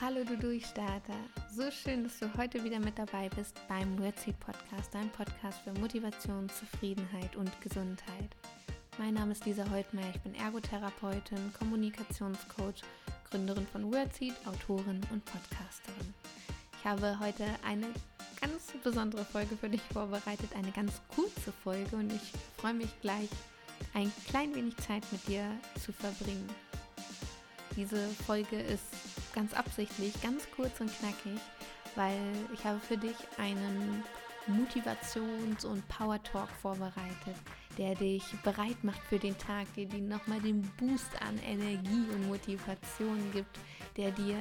[0.00, 1.16] Hallo du Durchstarter.
[1.52, 5.72] So schön, dass du heute wieder mit dabei bist beim Wordseed Podcast, dein Podcast für
[5.72, 8.36] Motivation, Zufriedenheit und Gesundheit.
[8.96, 12.84] Mein Name ist Lisa Holtmeier, ich bin Ergotherapeutin, Kommunikationscoach,
[13.28, 16.14] Gründerin von Wordseed, Autorin und Podcasterin.
[16.78, 17.88] Ich habe heute eine
[18.40, 23.30] ganz besondere Folge für dich vorbereitet, eine ganz kurze Folge und ich freue mich gleich,
[23.94, 25.50] ein klein wenig Zeit mit dir
[25.84, 26.48] zu verbringen.
[27.74, 29.07] Diese Folge ist
[29.38, 31.40] ganz absichtlich, ganz kurz und knackig,
[31.94, 32.18] weil
[32.52, 34.02] ich habe für dich einen
[34.48, 37.36] Motivations- und Power-Talk vorbereitet,
[37.76, 42.26] der dich bereit macht für den Tag, der dir nochmal den Boost an Energie und
[42.26, 43.60] Motivation gibt,
[43.96, 44.36] der dir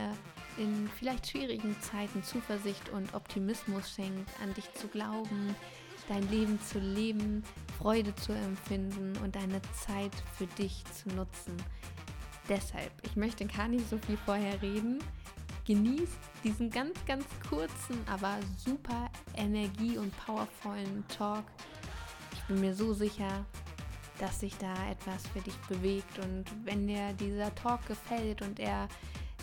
[0.58, 5.56] in vielleicht schwierigen Zeiten Zuversicht und Optimismus schenkt, an dich zu glauben,
[6.10, 7.44] dein Leben zu leben,
[7.78, 11.56] Freude zu empfinden und deine Zeit für dich zu nutzen.
[12.50, 15.04] Deshalb, ich möchte gar nicht so viel vorher reden.
[15.66, 21.44] Genießt diesen ganz, ganz kurzen, aber super energie- und powervollen Talk.
[22.34, 23.46] Ich bin mir so sicher,
[24.20, 26.20] dass sich da etwas für dich bewegt.
[26.20, 28.88] Und wenn dir dieser Talk gefällt und er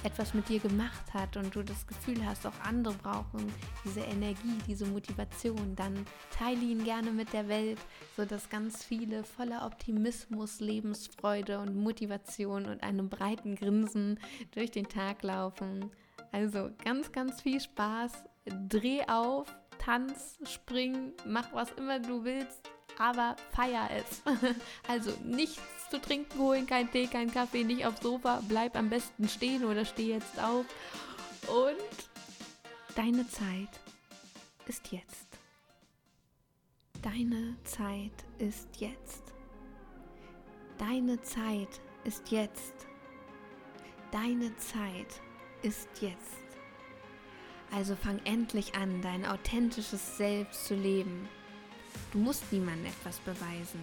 [0.05, 3.53] etwas mit dir gemacht hat und du das Gefühl hast, auch andere brauchen
[3.85, 7.79] diese Energie, diese Motivation, dann teile ihn gerne mit der Welt,
[8.17, 14.21] sodass ganz viele voller Optimismus, Lebensfreude und Motivation und einem breiten Grinsen
[14.53, 15.91] durch den Tag laufen.
[16.33, 18.13] Also ganz, ganz viel Spaß.
[18.69, 19.47] Dreh auf,
[19.79, 22.69] tanz, spring, mach was immer du willst
[22.99, 24.23] aber feier es.
[24.89, 29.29] Also nichts zu trinken holen, kein Tee, kein Kaffee, nicht aufs Sofa, bleib am besten
[29.29, 30.67] stehen oder steh jetzt auf.
[31.49, 33.69] Und deine Zeit
[34.67, 35.29] ist jetzt.
[37.03, 39.35] Deine Zeit ist jetzt.
[40.79, 42.87] Deine Zeit ist jetzt.
[44.11, 45.21] Deine Zeit
[45.63, 46.45] ist jetzt.
[47.71, 51.29] Also fang endlich an, dein authentisches Selbst zu leben
[52.13, 53.81] Du musst niemandem etwas beweisen.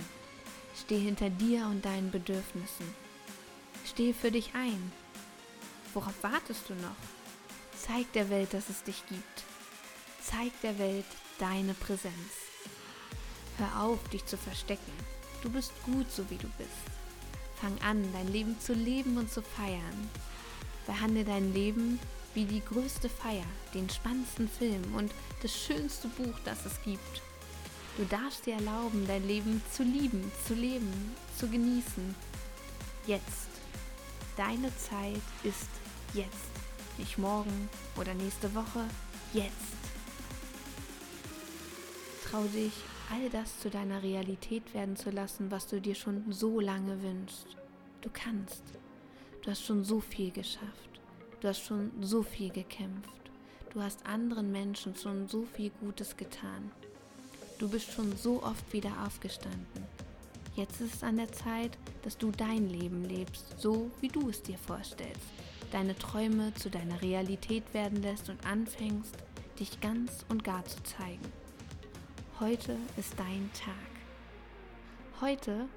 [0.80, 2.96] Steh hinter dir und deinen Bedürfnissen.
[3.86, 4.92] Steh für dich ein.
[5.94, 6.96] Worauf wartest du noch?
[7.78, 9.44] Zeig der Welt, dass es dich gibt.
[10.24, 11.06] Zeig der Welt
[11.40, 12.14] deine Präsenz.
[13.58, 14.94] Hör auf, dich zu verstecken.
[15.42, 16.70] Du bist gut, so wie du bist.
[17.60, 20.10] Fang an, dein Leben zu leben und zu feiern.
[20.86, 22.00] Behandle dein Leben
[22.34, 25.12] wie die größte Feier, den spannendsten Film und
[25.42, 27.22] das schönste Buch, das es gibt.
[28.02, 30.92] Du darfst dir erlauben, dein Leben zu lieben, zu leben,
[31.38, 32.16] zu genießen.
[33.06, 33.50] Jetzt.
[34.36, 35.70] Deine Zeit ist
[36.16, 36.50] jetzt.
[36.98, 37.70] Nicht morgen
[38.00, 38.86] oder nächste Woche.
[39.34, 39.54] Jetzt.
[42.26, 42.74] Trau dich,
[43.12, 47.56] all das zu deiner Realität werden zu lassen, was du dir schon so lange wünschst.
[48.02, 48.64] Du kannst.
[49.44, 51.00] Du hast schon so viel geschafft.
[51.40, 53.30] Du hast schon so viel gekämpft.
[53.72, 56.72] Du hast anderen Menschen schon so viel Gutes getan.
[57.62, 59.86] Du bist schon so oft wieder aufgestanden.
[60.56, 64.42] Jetzt ist es an der Zeit, dass du dein Leben lebst, so wie du es
[64.42, 65.22] dir vorstellst.
[65.72, 69.16] Deine Träume zu deiner Realität werden lässt und anfängst,
[69.60, 71.32] dich ganz und gar zu zeigen.
[72.40, 73.92] Heute ist dein Tag.
[75.22, 75.68] Heute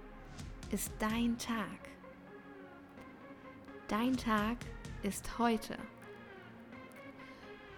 [0.70, 1.90] ist dein Tag.
[3.88, 4.56] Dein Tag
[5.02, 5.76] ist heute.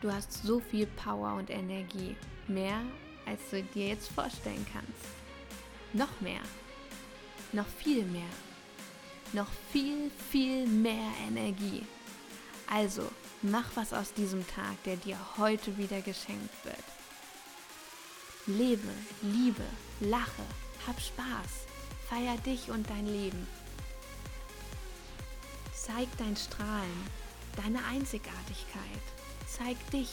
[0.01, 2.15] Du hast so viel Power und Energie,
[2.47, 2.83] mehr
[3.27, 5.07] als du dir jetzt vorstellen kannst.
[5.93, 6.41] Noch mehr.
[7.53, 8.23] Noch viel mehr.
[9.33, 11.85] Noch viel, viel mehr Energie.
[12.69, 13.11] Also,
[13.43, 16.77] mach was aus diesem Tag, der dir heute wieder geschenkt wird.
[18.47, 18.89] Lebe,
[19.23, 19.65] liebe,
[20.01, 20.43] lache,
[20.87, 21.67] hab Spaß,
[22.09, 23.47] feier dich und dein Leben.
[25.75, 27.07] Zeig dein Strahlen,
[27.57, 29.03] deine Einzigartigkeit.
[29.49, 30.11] Zeig dich,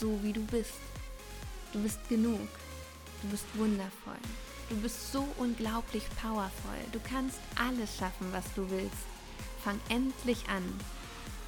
[0.00, 0.74] so wie du bist.
[1.76, 2.48] Du bist genug.
[3.20, 4.16] Du bist wundervoll.
[4.70, 6.80] Du bist so unglaublich powervoll.
[6.90, 9.04] Du kannst alles schaffen, was du willst.
[9.62, 10.64] Fang endlich an,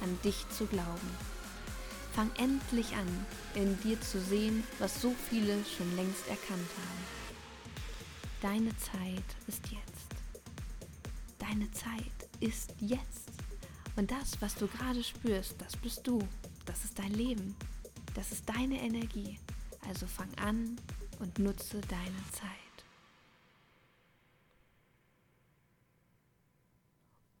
[0.03, 1.09] an dich zu glauben.
[2.13, 7.03] Fang endlich an, in dir zu sehen, was so viele schon längst erkannt haben.
[8.43, 10.09] Deine Zeit ist jetzt.
[11.39, 13.31] Deine Zeit ist jetzt.
[13.95, 16.19] Und das, was du gerade spürst, das bist du.
[16.67, 17.55] Das ist dein Leben.
[18.13, 19.39] Das ist deine Energie.
[19.89, 20.79] Also fang an
[21.17, 22.45] und nutze deine Zeit.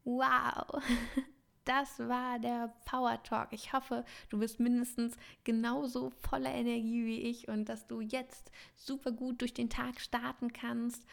[0.03, 0.81] Wow,
[1.65, 3.49] das war der Power Talk.
[3.51, 9.11] Ich hoffe, du bist mindestens genauso voller Energie wie ich und dass du jetzt super
[9.11, 11.05] gut durch den Tag starten kannst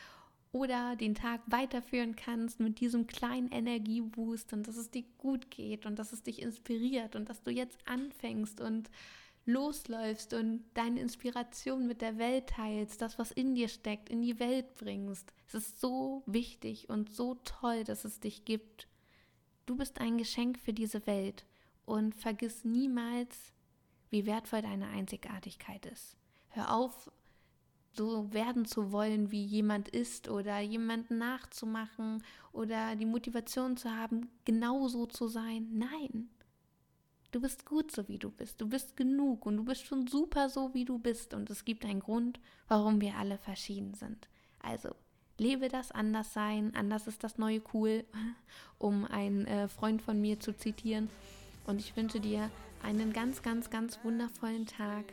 [0.52, 5.84] oder den Tag weiterführen kannst mit diesem kleinen Energieboost und dass es dir gut geht
[5.84, 8.88] und dass es dich inspiriert und dass du jetzt anfängst und
[9.46, 14.38] losläufst und deine Inspiration mit der Welt teilst, das, was in dir steckt, in die
[14.40, 15.32] Welt bringst.
[15.46, 18.88] Es ist so wichtig und so toll, dass es dich gibt.
[19.64, 21.46] Du bist ein Geschenk für diese Welt
[21.84, 23.52] und vergiss niemals,
[24.10, 26.16] wie wertvoll deine Einzigartigkeit ist.
[26.50, 27.10] Hör auf,
[27.92, 32.22] so werden zu wollen, wie jemand ist oder jemanden nachzumachen
[32.52, 35.68] oder die Motivation zu haben, genauso zu sein.
[35.72, 36.28] Nein,
[37.32, 38.60] Du bist gut so, wie du bist.
[38.60, 41.34] Du bist genug und du bist schon super so, wie du bist.
[41.34, 44.28] Und es gibt einen Grund, warum wir alle verschieden sind.
[44.62, 44.90] Also,
[45.38, 46.74] lebe das Anderssein.
[46.74, 48.04] Anders ist das neue Cool,
[48.78, 51.08] um einen äh, Freund von mir zu zitieren.
[51.66, 52.50] Und ich wünsche dir
[52.82, 55.12] einen ganz, ganz, ganz wundervollen Tag.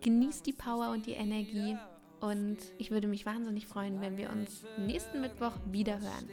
[0.00, 1.76] Genieß die Power und die Energie.
[2.20, 6.28] Und ich würde mich wahnsinnig freuen, wenn wir uns nächsten Mittwoch wieder hören.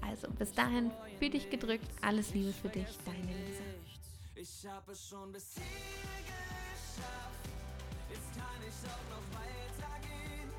[0.00, 1.86] Also bis dahin, fühl dich gedrückt.
[2.00, 3.71] Alles Liebe für dich, deine Lisa.
[4.42, 5.62] Ich hab es schon bis hier
[6.26, 7.46] geschafft.
[8.10, 10.50] Jetzt kann ich auch noch weitergehen.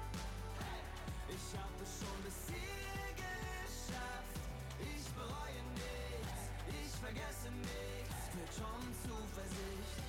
[1.27, 4.39] Ich hab es schon bis hier geschafft.
[4.79, 8.19] Ich bereue nichts, ich vergesse nichts.
[8.39, 9.99] Mit schon Zuversicht.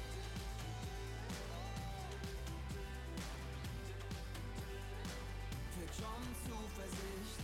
[5.81, 7.44] Mit schon Zuversicht.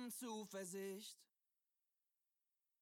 [0.00, 1.18] Schon Zuversicht.